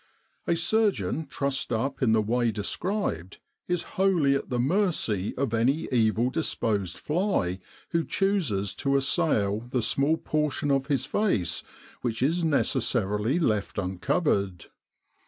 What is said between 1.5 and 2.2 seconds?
up in